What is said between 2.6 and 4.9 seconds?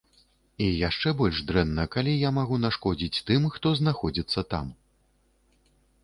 нашкодзіць тым, хто знаходзіцца там.